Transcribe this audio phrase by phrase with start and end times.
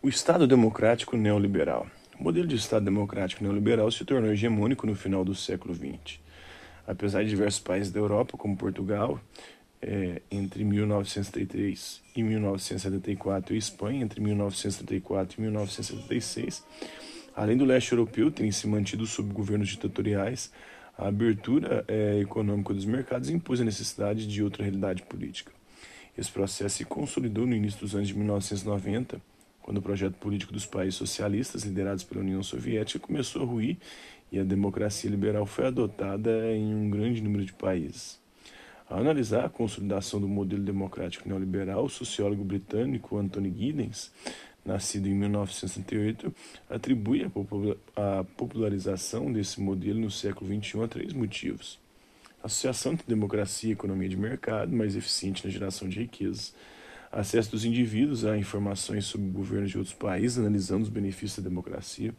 [0.00, 1.84] O Estado Democrático Neoliberal.
[2.20, 6.20] O modelo de Estado Democrático Neoliberal se tornou hegemônico no final do século XX.
[6.86, 9.20] Apesar de diversos países da Europa, como Portugal,
[9.82, 16.64] é, entre 1933 e 1974, e Espanha, entre 1934 e 1976,
[17.34, 20.52] além do leste europeu terem se mantido sob governos ditatoriais,
[20.96, 25.50] a abertura é, econômica dos mercados impôs a necessidade de outra realidade política.
[26.16, 29.20] Esse processo se consolidou no início dos anos de 1990
[29.68, 33.76] quando o projeto político dos países socialistas, liderados pela União Soviética, começou a ruir
[34.32, 38.18] e a democracia liberal foi adotada em um grande número de países.
[38.88, 44.10] Ao analisar a consolidação do modelo democrático neoliberal, o sociólogo britânico Anthony Giddens,
[44.64, 46.34] nascido em 1968,
[46.70, 47.30] atribui
[47.94, 51.78] a popularização desse modelo no século XXI a três motivos.
[52.42, 56.54] Associação entre democracia e economia de mercado, mais eficiente na geração de riquezas
[57.10, 62.14] acesso dos indivíduos a informações sobre governos de outros países, analisando os benefícios da democracia,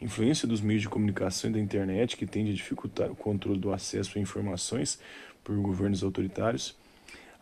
[0.00, 3.72] influência dos meios de comunicação e da internet, que tende a dificultar o controle do
[3.72, 4.98] acesso a informações
[5.44, 6.74] por governos autoritários,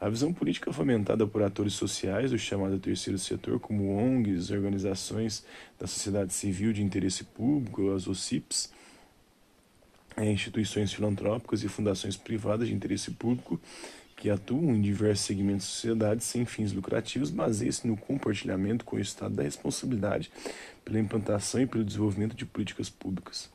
[0.00, 5.44] a visão política fomentada por atores sociais do chamado terceiro setor, como ONGs, organizações
[5.78, 8.72] da sociedade civil de interesse público, as OCIPs,
[10.16, 13.60] eh, instituições filantrópicas e fundações privadas de interesse público,
[14.20, 19.00] que atuam em diversos segmentos da sociedade sem fins lucrativos, baseia-se no compartilhamento com o
[19.00, 20.30] Estado da responsabilidade
[20.84, 23.48] pela implantação e pelo desenvolvimento de políticas públicas.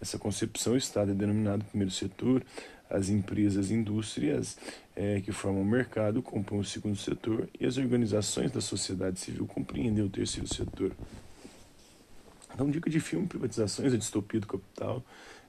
[0.00, 2.44] Essa concepção, o Estado é denominado primeiro setor,
[2.88, 4.56] as empresas e indústrias
[4.94, 9.46] é, que formam o mercado compõem o segundo setor e as organizações da sociedade civil
[9.46, 10.92] compreendem o terceiro setor.
[12.54, 15.04] Então, dica de filme, Privatizações, a Distopia do Capital,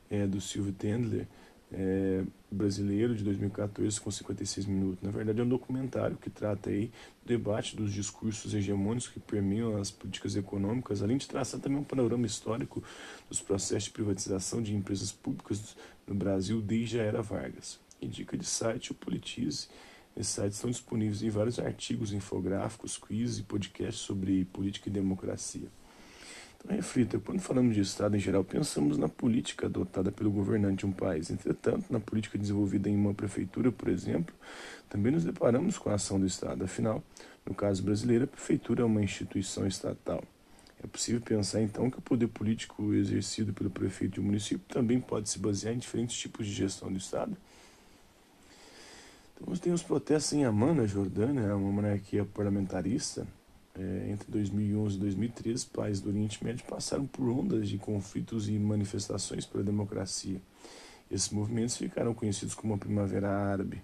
[0.09, 1.27] é, do Silvio Tendler,
[1.71, 2.23] é,
[2.55, 5.03] brasileiro de 2014 com 56 minutos.
[5.03, 6.91] Na verdade, é um documentário que trata aí
[7.23, 11.83] do debate dos discursos hegemônicos que permeiam as políticas econômicas, além de traçar também um
[11.83, 12.83] panorama histórico
[13.29, 15.75] dos processos de privatização de empresas públicas
[16.07, 17.79] no Brasil desde a era Vargas.
[18.01, 19.67] E dica de site, o Politize.
[20.15, 25.67] Esses sites estão disponíveis em vários artigos, infográficos, quizzes e podcasts sobre política e democracia.
[26.67, 30.91] Reflita, quando falamos de Estado em geral, pensamos na política adotada pelo governante de um
[30.91, 31.29] país.
[31.29, 34.33] Entretanto, na política desenvolvida em uma prefeitura, por exemplo,
[34.89, 36.63] também nos deparamos com a ação do Estado.
[36.63, 37.03] Afinal,
[37.45, 40.23] no caso brasileiro, a prefeitura é uma instituição estatal.
[40.83, 44.99] É possível pensar então que o poder político exercido pelo prefeito de um município também
[44.99, 47.35] pode se basear em diferentes tipos de gestão do Estado?
[49.35, 53.27] Então, tem os protestos em Amman, na Jordânia, uma monarquia parlamentarista,
[53.77, 58.53] é, entre 2011 e 2013, países do Oriente Médio passaram por ondas de conflitos e
[58.53, 60.41] manifestações pela democracia.
[61.11, 63.81] Esses movimentos ficaram conhecidos como a Primavera Árabe.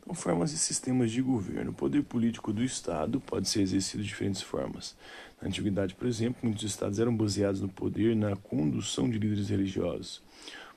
[0.00, 1.70] Então, formas e sistemas de governo.
[1.70, 4.96] O poder político do Estado pode ser exercido de diferentes formas.
[5.40, 10.22] Na antiguidade, por exemplo, muitos estados eram baseados no poder na condução de líderes religiosos.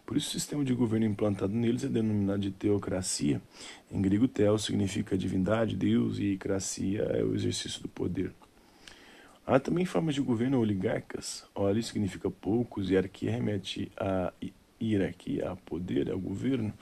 [0.06, 3.42] Por isso, o sistema de governo implantado neles é denominado de teocracia.
[3.92, 8.34] Em grego, teos significa divindade, Deus, e cracia é o exercício do poder.
[9.46, 11.46] Há também formas de governo oligarcas.
[11.54, 14.32] Oli significa poucos e arquia remete à
[14.82, 16.74] hierarquia, a poder, ao governo.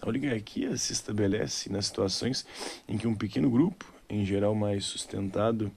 [0.00, 2.44] A oligarquia se estabelece nas situações
[2.88, 5.70] em que um pequeno grupo, em geral mais sustentado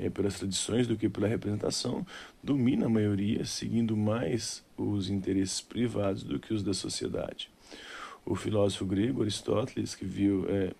[0.00, 2.06] é, pelas tradições do que pela representação,
[2.42, 7.50] domina a maioria, seguindo mais os interesses privados do que os da sociedade.
[8.24, 10.72] O filósofo grego Aristóteles, que viu é,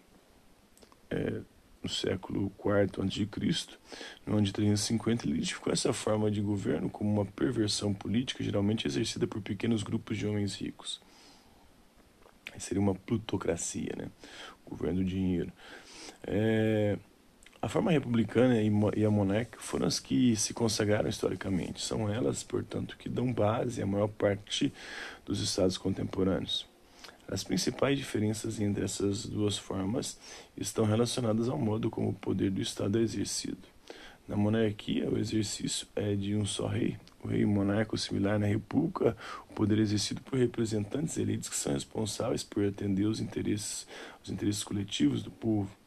[1.10, 1.40] é,
[1.82, 3.78] no século IV a.C.,
[4.26, 8.86] no ano de 350, ele identificou essa forma de governo como uma perversão política geralmente
[8.86, 11.00] exercida por pequenos grupos de homens ricos.
[12.58, 14.10] Seria uma plutocracia, né?
[14.66, 15.52] O governo do dinheiro.
[16.26, 16.98] É,
[17.62, 18.56] a forma republicana
[18.96, 21.82] e a monarca foram as que se consagraram historicamente.
[21.82, 24.72] São elas, portanto, que dão base à maior parte
[25.26, 26.66] dos estados contemporâneos.
[27.28, 30.18] As principais diferenças entre essas duas formas
[30.56, 33.58] estão relacionadas ao modo como o poder do Estado é exercido.
[34.26, 39.16] Na monarquia, o exercício é de um só rei, o rei monarca similar na república,
[39.48, 43.86] o poder é exercido por representantes eleitos que são responsáveis por atender os interesses,
[44.22, 45.79] os interesses coletivos do povo.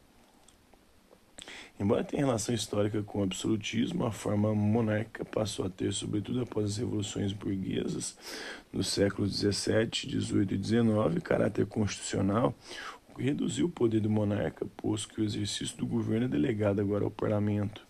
[1.78, 6.66] Embora tenha relação histórica com o absolutismo, a forma monárquica passou a ter, sobretudo após
[6.66, 8.16] as revoluções burguesas
[8.72, 12.54] nos séculos 17, 18 e 19, caráter constitucional,
[13.10, 16.80] o que reduziu o poder do monarca, posto que o exercício do governo é delegado
[16.80, 17.84] agora ao parlamento.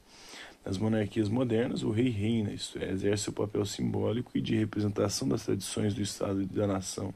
[0.65, 5.29] Nas monarquias modernas, o rei reina, isto é, exerce o papel simbólico e de representação
[5.29, 7.13] das tradições do Estado e da nação,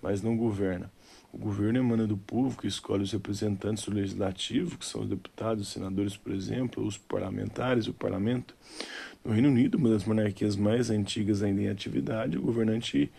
[0.00, 0.90] mas não governa.
[1.32, 5.66] O governo emana do povo, que escolhe os representantes do legislativo, que são os deputados,
[5.66, 8.54] os senadores, por exemplo, os parlamentares, o parlamento.
[9.24, 13.10] No Reino Unido, uma das monarquias mais antigas ainda em atividade, o governante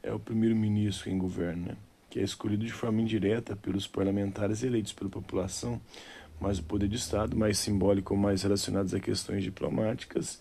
[0.00, 1.76] é o primeiro-ministro quem governa, né?
[2.08, 5.80] que é escolhido de forma indireta pelos parlamentares eleitos pela população,
[6.40, 10.40] mas o poder de Estado, mais simbólico, mais relacionados a questões diplomáticas,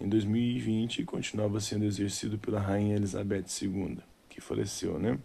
[0.00, 5.18] em 2020 continuava sendo exercido pela Rainha Elizabeth II, que faleceu, né?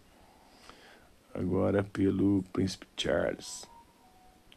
[1.35, 3.67] Agora pelo príncipe Charles.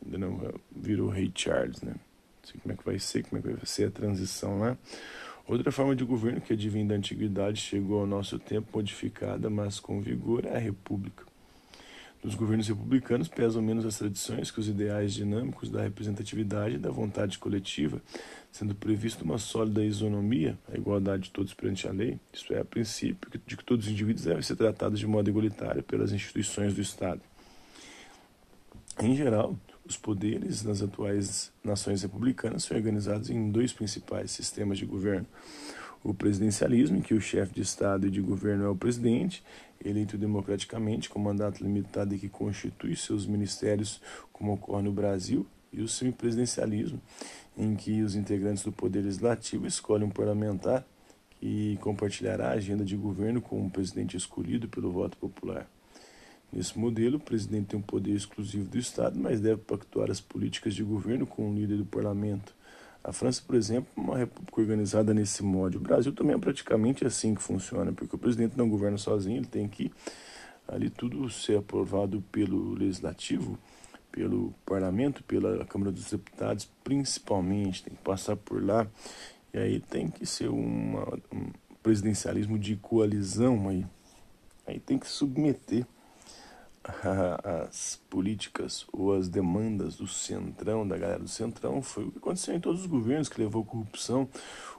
[0.05, 1.93] Ainda não virou rei Charles, né?
[1.93, 4.77] Não sei como é que vai ser, como é que vai ser a transição lá.
[5.47, 10.01] Outra forma de governo que advém da antiguidade chegou ao nosso tempo modificada, mas com
[10.01, 11.28] vigor, é a república.
[12.23, 16.91] Nos governos republicanos pesam menos as tradições que os ideais dinâmicos da representatividade e da
[16.91, 18.03] vontade coletiva,
[18.51, 22.65] sendo previsto uma sólida isonomia, a igualdade de todos perante a lei, isto é, a
[22.65, 26.81] princípio de que todos os indivíduos devem ser tratados de modo igualitário pelas instituições do
[26.81, 27.21] Estado.
[29.01, 29.57] Em geral,
[29.87, 35.27] os poderes nas atuais nações republicanas são organizados em dois principais sistemas de governo
[36.03, 39.43] o presidencialismo, em que o chefe de Estado e de governo é o presidente,
[39.85, 44.01] eleito democraticamente com mandato limitado e que constitui seus ministérios,
[44.33, 47.01] como ocorre no Brasil, e o semipresidencialismo,
[47.57, 50.85] em que os integrantes do Poder Legislativo escolhem um parlamentar
[51.41, 55.69] que compartilhará a agenda de governo com o presidente escolhido pelo voto popular.
[56.53, 60.75] Nesse modelo, o presidente tem um poder exclusivo do Estado, mas deve pactuar as políticas
[60.75, 62.55] de governo com o líder do parlamento.
[63.09, 65.79] A França, por exemplo, é uma república organizada nesse modo.
[65.79, 69.47] O Brasil também é praticamente assim que funciona, porque o presidente não governa sozinho, ele
[69.47, 69.91] tem que
[70.69, 73.59] ali tudo ser aprovado pelo legislativo,
[74.13, 78.87] pelo parlamento, pela Câmara dos Deputados, principalmente, tem que passar por lá.
[79.55, 81.51] E aí tem que ser uma, um
[81.83, 83.87] presidencialismo de coalizão aí.
[84.67, 85.87] Aí tem que submeter
[87.69, 92.55] as políticas ou as demandas do centrão, da galera do centrão, foi o que aconteceu
[92.55, 94.29] em todos os governos que levou corrupção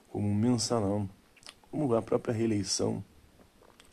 [0.10, 1.08] como mensalão,
[1.72, 3.04] como a própria reeleição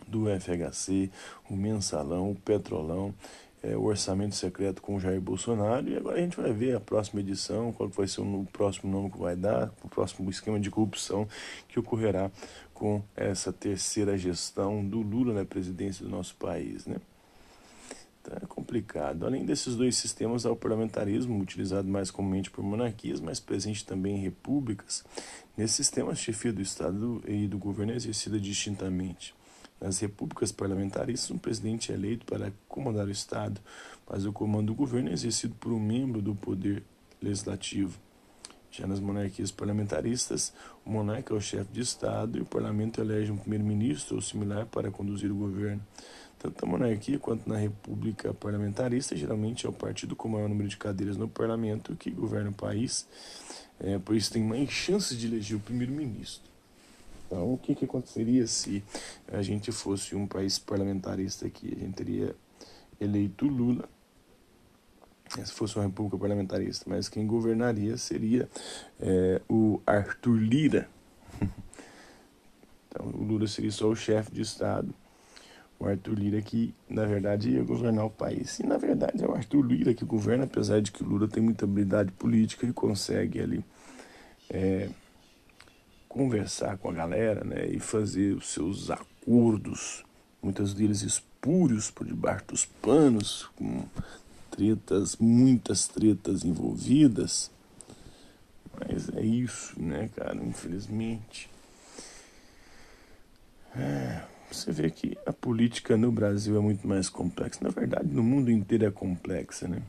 [0.06, 1.10] do FHC,
[1.50, 3.14] o mensalão, o petrolão,
[3.62, 5.88] é, o orçamento secreto com o Jair Bolsonaro.
[5.88, 9.10] E agora a gente vai ver a próxima edição, qual vai ser o próximo nome
[9.10, 11.28] que vai dar, o próximo esquema de corrupção
[11.68, 12.30] que ocorrerá
[12.72, 16.96] com essa terceira gestão do Lula na presidência do nosso país, né?
[18.28, 19.24] Tá complicado.
[19.24, 24.16] Além desses dois sistemas, há o parlamentarismo, utilizado mais comumente por monarquias, mas presente também
[24.16, 25.04] em repúblicas.
[25.56, 29.32] Nesse sistema, a chefia do Estado e do governo é exercida distintamente.
[29.80, 33.60] Nas repúblicas parlamentaristas, um presidente é eleito para comandar o Estado,
[34.10, 36.82] mas o comando do governo é exercido por um membro do poder
[37.22, 37.96] legislativo.
[38.72, 40.52] Já nas monarquias parlamentaristas,
[40.84, 44.66] o monarca é o chefe de Estado e o parlamento elege um primeiro-ministro ou similar
[44.66, 45.80] para conduzir o governo.
[46.38, 50.68] Tanto na monarquia quanto na república parlamentarista, geralmente é o partido com o maior número
[50.68, 53.06] de cadeiras no parlamento que governa o país,
[53.80, 56.50] é, por isso tem mais chances de eleger o primeiro-ministro.
[57.26, 58.84] Então, o que, que aconteceria se
[59.32, 61.74] a gente fosse um país parlamentarista aqui?
[61.74, 62.36] A gente teria
[63.00, 63.88] eleito Lula,
[65.28, 68.48] se fosse uma república parlamentarista, mas quem governaria seria
[69.00, 70.88] é, o Arthur Lira.
[72.88, 74.94] então, o Lula seria só o chefe de Estado
[75.78, 78.58] o Arthur Lira que, na verdade, ia governar o país.
[78.58, 81.42] E, na verdade, é o Arthur Lira que governa, apesar de que o Lula tem
[81.42, 83.64] muita habilidade política e consegue ali
[84.48, 84.88] é,
[86.08, 90.04] conversar com a galera né, e fazer os seus acordos,
[90.42, 93.84] muitas deles espúrios por debaixo dos panos, com
[94.50, 97.50] tretas, muitas tretas envolvidas.
[98.78, 101.50] Mas é isso, né, cara, infelizmente.
[103.74, 104.15] É
[104.56, 107.60] você vê que a política no Brasil é muito mais complexa.
[107.62, 109.82] Na verdade, no mundo inteiro é complexa, né?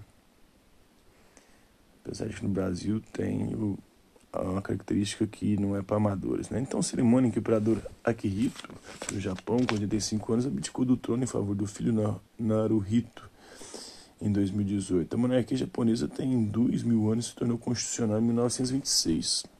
[2.03, 3.77] Apesar de que no Brasil tem o,
[4.33, 6.59] uma característica que não é para amadores, né?
[6.59, 8.69] Então, cerimônia em que o imperador Akihito,
[9.11, 13.29] do Japão, com 85 anos, abdicou do trono em favor do filho Naruhito
[14.21, 15.13] em 2018.
[15.13, 19.56] A monarquia japonesa tem dois mil anos e se tornou constitucional em 1926.